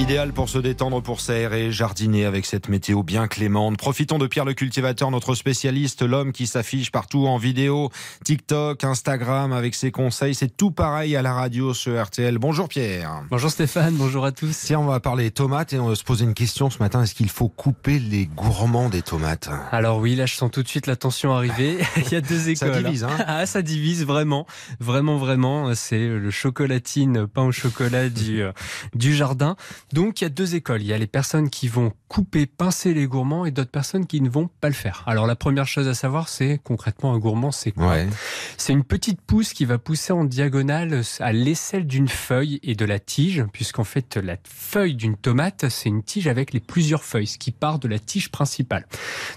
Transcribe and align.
Idéal 0.00 0.32
pour 0.32 0.48
se 0.48 0.56
détendre, 0.56 1.02
pour 1.02 1.20
s'aérer, 1.20 1.70
jardiner 1.70 2.24
avec 2.24 2.46
cette 2.46 2.70
météo 2.70 3.02
bien 3.02 3.28
clémente. 3.28 3.76
Profitons 3.76 4.16
de 4.16 4.26
Pierre 4.26 4.46
le 4.46 4.54
cultivateur, 4.54 5.10
notre 5.10 5.34
spécialiste, 5.34 6.00
l'homme 6.00 6.32
qui 6.32 6.46
s'affiche 6.46 6.90
partout 6.90 7.26
en 7.26 7.36
vidéo, 7.36 7.90
TikTok, 8.24 8.82
Instagram 8.82 9.52
avec 9.52 9.74
ses 9.74 9.90
conseils. 9.90 10.34
C'est 10.34 10.56
tout 10.56 10.70
pareil 10.70 11.16
à 11.16 11.22
la 11.22 11.34
radio 11.34 11.74
sur 11.74 12.02
RTL. 12.02 12.38
Bonjour 12.38 12.66
Pierre. 12.66 13.24
Bonjour 13.28 13.50
Stéphane, 13.50 13.94
bonjour 13.94 14.24
à 14.24 14.32
tous. 14.32 14.58
Tiens, 14.64 14.80
on 14.80 14.86
va 14.86 15.00
parler 15.00 15.30
tomates 15.30 15.74
et 15.74 15.78
on 15.78 15.88
va 15.88 15.94
se 15.94 16.02
poser 16.02 16.24
une 16.24 16.32
question 16.32 16.70
ce 16.70 16.78
matin. 16.78 17.02
Est-ce 17.02 17.14
qu'il 17.14 17.28
faut 17.28 17.50
couper 17.50 17.98
les 17.98 18.24
gourmands 18.24 18.88
des 18.88 19.02
tomates? 19.02 19.50
Alors 19.70 19.98
oui, 19.98 20.16
là 20.16 20.24
je 20.24 20.34
sens 20.34 20.50
tout 20.50 20.62
de 20.62 20.68
suite 20.68 20.86
la 20.86 20.96
tension 20.96 21.34
arriver. 21.34 21.76
Il 21.98 22.10
y 22.10 22.16
a 22.16 22.22
deux 22.22 22.48
écoles. 22.48 22.74
Ça 22.74 22.82
divise, 22.82 23.04
hein 23.04 23.18
Ah, 23.26 23.44
ça 23.44 23.60
divise 23.60 24.06
vraiment, 24.06 24.46
vraiment, 24.80 25.18
vraiment. 25.18 25.74
C'est 25.74 26.08
le 26.08 26.30
chocolatine, 26.30 27.26
pain 27.26 27.42
au 27.42 27.52
chocolat 27.52 28.08
du, 28.08 28.40
euh, 28.40 28.52
du 28.94 29.14
jardin. 29.14 29.56
Donc 29.92 30.20
il 30.20 30.24
y 30.24 30.26
a 30.26 30.30
deux 30.30 30.54
écoles. 30.54 30.82
Il 30.82 30.86
y 30.86 30.92
a 30.92 30.98
les 30.98 31.06
personnes 31.06 31.50
qui 31.50 31.68
vont 31.68 31.92
couper, 32.08 32.46
pincer 32.46 32.94
les 32.94 33.06
gourmands 33.06 33.44
et 33.44 33.50
d'autres 33.50 33.70
personnes 33.70 34.06
qui 34.06 34.20
ne 34.20 34.28
vont 34.28 34.48
pas 34.60 34.68
le 34.68 34.74
faire. 34.74 35.02
Alors 35.06 35.26
la 35.26 35.36
première 35.36 35.66
chose 35.66 35.88
à 35.88 35.94
savoir, 35.94 36.28
c'est 36.28 36.60
concrètement 36.62 37.12
un 37.12 37.18
gourmand, 37.18 37.50
c'est 37.50 37.72
quoi 37.72 37.90
Ouais. 37.90 38.08
C'est 38.56 38.72
une 38.72 38.84
petite 38.84 39.20
pousse 39.20 39.52
qui 39.52 39.64
va 39.64 39.78
pousser 39.78 40.12
en 40.12 40.24
diagonale 40.24 41.02
à 41.20 41.32
l'aisselle 41.32 41.86
d'une 41.86 42.08
feuille 42.08 42.60
et 42.62 42.74
de 42.74 42.84
la 42.84 42.98
tige, 42.98 43.44
puisqu'en 43.52 43.84
fait 43.84 44.16
la 44.16 44.36
feuille 44.44 44.94
d'une 44.94 45.16
tomate, 45.16 45.68
c'est 45.68 45.88
une 45.88 46.02
tige 46.02 46.26
avec 46.28 46.52
les 46.52 46.60
plusieurs 46.60 47.04
feuilles, 47.04 47.26
ce 47.26 47.38
qui 47.38 47.50
part 47.50 47.78
de 47.78 47.88
la 47.88 47.98
tige 47.98 48.30
principale. 48.30 48.86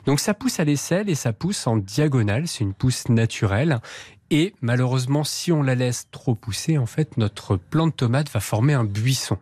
Donc 0.05 0.19
ça 0.19 0.33
pousse 0.33 0.59
à 0.59 0.63
l'aisselle 0.63 1.09
et 1.09 1.15
ça 1.15 1.33
pousse 1.33 1.67
en 1.67 1.77
diagonale, 1.77 2.47
c'est 2.47 2.63
une 2.63 2.73
pousse 2.73 3.09
naturelle. 3.09 3.79
Et 4.29 4.55
malheureusement, 4.61 5.23
si 5.23 5.51
on 5.51 5.61
la 5.61 5.75
laisse 5.75 6.07
trop 6.09 6.33
pousser, 6.33 6.77
en 6.77 6.87
fait, 6.87 7.17
notre 7.17 7.55
plant 7.55 7.87
de 7.87 7.91
tomate 7.91 8.31
va 8.31 8.39
former 8.39 8.73
un 8.73 8.83
buisson. 8.83 9.37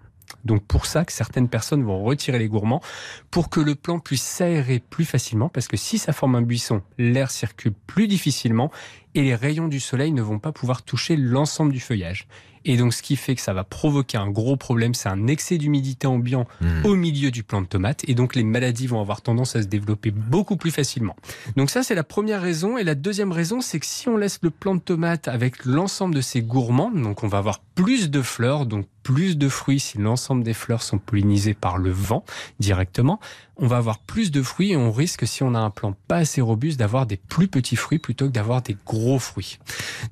Donc 0.46 0.64
pour 0.66 0.86
ça 0.86 1.06
que 1.06 1.12
certaines 1.12 1.50
personnes 1.50 1.84
vont 1.84 2.04
retirer 2.04 2.40
les 2.40 2.48
gourmands 2.48 2.82
pour 3.30 3.50
que 3.50 3.60
le 3.60 3.76
plant 3.76 4.00
puisse 4.00 4.24
s'aérer 4.24 4.80
plus 4.80 5.06
facilement 5.06 5.50
parce 5.50 5.68
que 5.68 5.78
si 5.78 5.98
ça 5.98 6.14
forme 6.14 6.36
un 6.36 6.42
buisson, 6.42 6.82
l'air 6.98 7.32
circule 7.32 7.74
plus 7.88 8.08
difficilement 8.08 8.72
et 9.14 9.22
les 9.22 9.36
rayons 9.36 9.68
du 9.68 9.80
soleil 9.80 10.12
ne 10.12 10.22
vont 10.22 10.40
pas 10.40 10.52
pouvoir 10.52 10.84
toucher 10.84 11.16
l'ensemble 11.16 11.72
du 11.72 11.80
feuillage. 11.80 12.28
Et 12.66 12.78
donc 12.78 12.94
ce 12.94 13.02
qui 13.02 13.16
fait 13.16 13.36
que 13.36 13.42
ça 13.42 13.54
va 13.54 13.64
provoquer 13.64 14.18
un 14.18 14.30
gros 14.30 14.56
problème, 14.56 14.94
c'est 14.94 15.10
un 15.10 15.28
excès 15.28 15.58
d'humidité 15.58 16.08
ambiant 16.08 16.48
Hmm. 16.62 16.86
au 16.86 16.96
milieu 16.96 17.32
du 17.32 17.44
plant 17.44 17.62
de 17.62 17.68
tomate 17.68 18.04
et 18.08 18.14
donc 18.14 18.36
les 18.36 18.44
maladies 18.44 18.88
vont 18.88 19.02
avoir 19.02 19.22
tendance 19.22 19.56
à 19.56 19.62
se 19.62 19.68
développer 19.68 20.12
beaucoup 20.12 20.58
plus 20.58 20.72
facilement. 20.72 21.16
Donc 21.56 21.70
ça 21.70 21.82
c'est 21.84 21.96
la 21.96 22.04
première 22.04 22.42
raison 22.42 22.78
et 22.78 22.84
la 22.84 22.96
deuxième 22.96 23.32
raison 23.32 23.62
c'est 23.62 23.80
que 23.80 23.86
si 23.86 24.10
on 24.10 24.18
laisse 24.18 24.40
le 24.42 24.50
plant 24.50 24.76
de 24.76 24.80
tomate 24.82 25.28
avec 25.28 25.66
l'ensemble 25.66 26.14
de 26.16 26.22
ses 26.22 26.42
gourmands, 26.42 26.92
donc 26.92 27.24
on 27.24 27.28
va 27.28 27.40
avoir 27.40 27.60
plus 27.76 28.10
de 28.10 28.22
fleurs, 28.22 28.66
donc 28.66 28.86
plus 29.04 29.38
de 29.38 29.50
fruits 29.50 29.80
si 29.80 29.98
l'ensemble 29.98 30.44
des 30.44 30.54
fleurs 30.54 30.84
sont 30.84 31.00
pollinisées 31.00 31.56
par 31.56 31.78
le 31.78 31.90
vent 31.90 32.24
directement, 32.60 33.20
on 33.62 33.68
va 33.68 33.78
avoir 33.78 34.00
plus 34.00 34.32
de 34.32 34.42
fruits 34.42 34.72
et 34.72 34.76
on 34.76 34.92
risque 34.92 35.28
si 35.28 35.44
on 35.44 35.54
a 35.54 35.60
un 35.60 35.70
plant 35.70 35.96
pas 36.08 36.18
assez 36.18 36.42
robuste 36.42 36.80
d'avoir 36.80 37.06
des 37.06 37.18
plus 37.18 37.48
petits 37.48 37.76
fruits 37.76 38.00
plutôt 38.00 38.26
que 38.26 38.32
d'avoir 38.32 38.64
des 38.64 38.76
gros 38.86 39.20
fruits. 39.20 39.60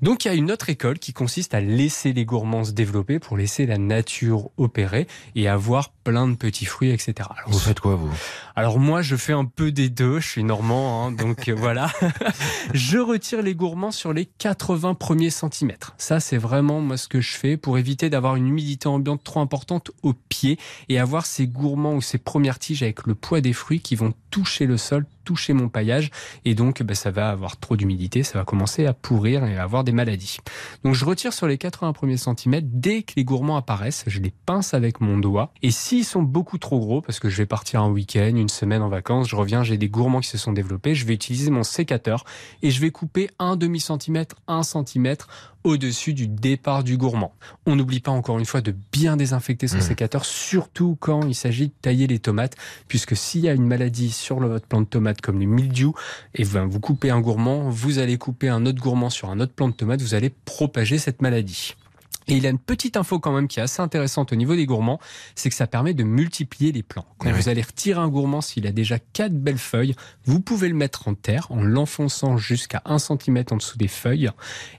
Donc 0.01 0.23
il 0.23 0.27
y 0.27 0.31
a 0.31 0.35
une 0.35 0.51
autre 0.51 0.69
école 0.69 0.99
qui 0.99 1.13
consiste 1.13 1.53
à 1.55 1.59
laisser 1.59 2.13
les 2.13 2.25
gourmands 2.25 2.63
se 2.63 2.71
développer 2.71 3.19
pour 3.19 3.37
laisser 3.37 3.65
la 3.65 3.79
nature 3.79 4.49
opérer 4.57 5.07
et 5.35 5.47
avoir 5.47 5.89
plein 5.89 6.27
de 6.27 6.35
petits 6.35 6.65
fruits, 6.65 6.91
etc. 6.91 7.13
Alors, 7.19 7.49
Vous 7.49 7.59
faites 7.59 7.79
quoi 7.79 7.95
vous? 7.95 8.11
Alors 8.55 8.79
moi, 8.79 9.01
je 9.01 9.15
fais 9.15 9.33
un 9.33 9.45
peu 9.45 9.71
des 9.71 9.89
deux. 9.89 10.19
Je 10.19 10.27
suis 10.27 10.43
normand, 10.43 11.05
hein, 11.05 11.11
donc 11.11 11.47
euh, 11.47 11.55
voilà. 11.57 11.91
je 12.73 12.97
retire 12.97 13.41
les 13.41 13.55
gourmands 13.55 13.91
sur 13.91 14.13
les 14.13 14.25
80 14.25 14.95
premiers 14.95 15.29
centimètres. 15.29 15.93
Ça, 15.97 16.19
c'est 16.19 16.37
vraiment 16.37 16.81
moi 16.81 16.97
ce 16.97 17.07
que 17.07 17.21
je 17.21 17.31
fais 17.35 17.57
pour 17.57 17.77
éviter 17.77 18.09
d'avoir 18.09 18.35
une 18.35 18.47
humidité 18.47 18.87
ambiante 18.87 19.23
trop 19.23 19.39
importante 19.39 19.91
au 20.03 20.13
pied 20.13 20.59
et 20.89 20.99
avoir 20.99 21.25
ces 21.25 21.47
gourmands 21.47 21.95
ou 21.95 22.01
ces 22.01 22.17
premières 22.17 22.59
tiges 22.59 22.83
avec 22.83 23.05
le 23.07 23.15
poids 23.15 23.38
des 23.41 23.53
fruits 23.53 23.81
qui 23.81 23.95
vont 23.95 24.13
toucher 24.29 24.65
le 24.65 24.77
sol, 24.77 25.05
toucher 25.25 25.53
mon 25.53 25.69
paillage, 25.69 26.11
et 26.45 26.55
donc 26.55 26.83
ben, 26.83 26.95
ça 26.95 27.11
va 27.11 27.29
avoir 27.29 27.57
trop 27.57 27.75
d'humidité, 27.75 28.23
ça 28.23 28.37
va 28.37 28.45
commencer 28.45 28.85
à 28.85 28.93
pourrir 28.93 29.43
et 29.45 29.57
à 29.57 29.63
avoir 29.63 29.83
des 29.83 29.91
maladies. 29.91 30.37
Donc 30.83 30.93
je 30.93 31.05
retire 31.05 31.33
sur 31.33 31.47
les 31.47 31.57
80 31.57 31.93
premiers 31.93 32.17
centimètres. 32.17 32.67
Dès 32.71 33.03
que 33.03 33.13
les 33.15 33.23
gourmands 33.23 33.57
apparaissent, 33.57 34.03
je 34.07 34.19
les 34.19 34.33
pince 34.45 34.73
avec 34.73 35.01
mon 35.01 35.17
doigt. 35.17 35.51
Et 35.61 35.71
s'ils 35.71 36.05
sont 36.05 36.23
beaucoup 36.23 36.57
trop 36.57 36.79
gros, 36.79 37.01
parce 37.01 37.19
que 37.19 37.29
je 37.29 37.37
vais 37.37 37.45
partir 37.45 37.81
un 37.81 37.89
week-end, 37.89 38.35
une 38.35 38.49
semaine 38.49 38.81
en 38.81 38.89
vacances, 38.89 39.27
je 39.29 39.35
reviens, 39.35 39.63
j'ai 39.63 39.77
des 39.77 39.89
gourmands 39.89 40.21
qui 40.21 40.29
se 40.29 40.37
sont 40.37 40.53
développés, 40.53 40.95
je 40.95 41.05
vais 41.05 41.13
utiliser 41.13 41.49
mon 41.49 41.63
sécateur 41.63 42.25
et 42.61 42.71
je 42.71 42.79
vais 42.79 42.91
couper 42.91 43.29
un 43.39 43.55
demi 43.55 43.79
centimètre, 43.79 44.35
un 44.47 44.63
centimètre 44.63 45.27
au-dessus 45.65 46.13
du 46.13 46.27
départ 46.27 46.85
du 46.85 46.95
gourmand. 46.95 47.33
On 47.65 47.75
n'oublie 47.75 47.99
pas 47.99 48.11
encore 48.11 48.39
une 48.39 48.45
fois 48.45 48.61
de 48.61 48.73
bien 48.93 49.17
désinfecter 49.17 49.67
son 49.67 49.79
Mmh. 49.79 49.81
sécateur, 49.81 50.25
surtout 50.25 50.97
quand 50.99 51.25
il 51.25 51.35
s'agit 51.35 51.67
de 51.67 51.73
tailler 51.81 52.07
les 52.07 52.19
tomates, 52.19 52.55
puisque 52.87 53.15
s'il 53.15 53.41
y 53.41 53.49
a 53.49 53.53
une 53.53 53.65
maladie 53.65 54.11
sur 54.19 54.39
votre 54.39 54.65
plant 54.67 54.81
de 54.81 54.85
tomate 54.85 55.21
comme 55.21 55.39
le 55.39 55.45
mildiou, 55.45 55.93
et 56.35 56.45
ben 56.45 56.65
vous 56.65 56.79
coupez 56.79 57.09
un 57.09 57.21
gourmand, 57.21 57.69
vous 57.69 57.99
allez 57.99 58.17
couper 58.17 58.49
un 58.49 58.65
autre 58.65 58.79
gourmand 58.81 59.09
sur 59.09 59.29
un 59.29 59.39
autre 59.39 59.53
plant 59.53 59.69
de 59.69 59.73
tomate, 59.73 60.01
vous 60.01 60.13
allez 60.13 60.29
propager 60.29 60.97
cette 60.97 61.21
maladie. 61.21 61.75
Et 62.27 62.33
il 62.37 62.43
y 62.43 62.47
a 62.47 62.51
une 62.51 62.59
petite 62.59 62.95
info 62.95 63.17
quand 63.17 63.33
même 63.33 63.47
qui 63.47 63.59
est 63.59 63.63
assez 63.63 63.81
intéressante 63.81 64.31
au 64.33 64.35
niveau 64.35 64.55
des 64.55 64.67
gourmands, 64.67 64.99
c'est 65.33 65.49
que 65.49 65.55
ça 65.55 65.65
permet 65.65 65.95
de 65.95 66.03
multiplier 66.03 66.71
les 66.71 66.83
plants. 66.83 67.07
Quand 67.17 67.29
Oui. 67.29 67.33
vous 67.35 67.49
allez 67.49 67.63
retirer 67.63 67.99
un 67.99 68.07
gourmand, 68.07 68.41
s'il 68.41 68.67
a 68.67 68.71
déjà 68.71 68.99
quatre 68.99 69.33
belles 69.33 69.57
feuilles, 69.57 69.95
vous 70.25 70.39
pouvez 70.39 70.69
le 70.69 70.75
mettre 70.75 71.07
en 71.07 71.15
terre 71.15 71.47
en 71.49 71.63
l'enfonçant 71.63 72.37
jusqu'à 72.37 72.83
1 72.85 72.99
cm 72.99 73.45
en 73.49 73.55
dessous 73.57 73.79
des 73.79 73.87
feuilles 73.87 74.29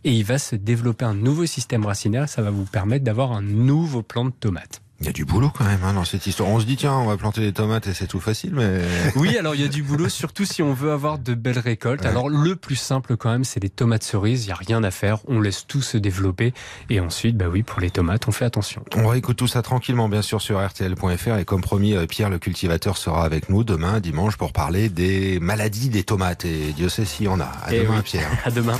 et 0.05 0.13
il 0.13 0.25
va 0.25 0.39
se 0.39 0.55
développer 0.55 1.05
un 1.05 1.15
nouveau 1.15 1.45
système 1.45 1.85
racinaire 1.85 2.25
et 2.25 2.29
ça 2.29 2.41
va 2.41 2.51
vous 2.51 2.67
permettre 2.67 3.05
d'avoir 3.05 3.33
un 3.33 3.43
nouveau 3.43 4.03
plant 4.03 4.27
de 4.27 4.31
tomate. 4.31 4.81
Il 5.01 5.07
y 5.07 5.09
a 5.09 5.13
du 5.13 5.25
boulot 5.25 5.51
quand 5.57 5.65
même 5.65 5.83
hein, 5.83 5.95
dans 5.95 6.05
cette 6.05 6.27
histoire. 6.27 6.51
On 6.51 6.61
se 6.61 6.67
dit 6.67 6.77
tiens, 6.77 6.93
on 6.93 7.07
va 7.07 7.17
planter 7.17 7.41
des 7.41 7.55
tomates 7.55 7.87
et 7.87 7.95
c'est 7.95 8.07
tout 8.07 8.21
facile, 8.21 8.53
mais 8.55 8.83
Oui, 9.17 9.39
alors 9.39 9.55
il 9.55 9.63
y 9.63 9.65
a 9.65 9.69
du 9.69 9.83
boulot, 9.83 10.11
surtout 10.11 10.45
si 10.45 10.63
on 10.63 10.75
veut 10.75 10.93
avoir 10.93 11.19
de 11.19 11.33
belles 11.33 11.59
récoltes. 11.59 12.03
Ouais. 12.03 12.07
Alors 12.09 12.29
le 12.29 12.55
plus 12.55 12.77
simple 12.77 13.17
quand 13.17 13.31
même, 13.31 13.45
c'est 13.45 13.61
les 13.61 13.71
tomates 13.71 14.03
cerises. 14.03 14.45
Il 14.45 14.49
n'y 14.49 14.53
a 14.53 14.57
rien 14.57 14.85
à 14.85 14.91
faire, 14.91 15.21
on 15.27 15.41
laisse 15.41 15.67
tout 15.67 15.81
se 15.81 15.97
développer. 15.97 16.53
Et 16.91 17.01
ensuite, 17.01 17.39
bah 17.39 17.47
oui, 17.51 17.63
pour 17.63 17.81
les 17.81 17.89
tomates, 17.91 18.29
on 18.29 18.33
fait 18.33 18.45
attention. 18.45 18.85
On 18.95 19.07
réécoute 19.09 19.39
tout 19.39 19.49
ça 19.49 19.63
tranquillement, 19.63 20.11
bien 20.11 20.21
sûr, 20.23 20.43
sur 20.43 20.63
RTL.fr. 20.63 21.39
Et 21.39 21.45
comme 21.47 21.63
promis, 21.63 21.95
euh, 21.95 22.07
Pierre 22.07 22.29
le 22.29 22.39
cultivateur 22.39 22.99
sera 22.99 23.25
avec 23.25 23.49
nous 23.49 23.65
demain, 23.65 24.01
dimanche, 24.01 24.37
pour 24.37 24.53
parler 24.53 24.91
des 24.91 25.41
maladies 25.41 25.89
des 25.89 26.03
tomates. 26.03 26.45
Et 26.45 26.73
Dieu 26.77 26.91
sait 26.91 27.07
s'il 27.07 27.25
y 27.25 27.29
en 27.29 27.41
a. 27.41 27.45
À 27.45 27.73
Eh 27.73 27.81
demain, 27.81 27.97
oui. 27.97 28.03
Pierre. 28.05 28.29
À 28.45 28.51
demain. 28.51 28.79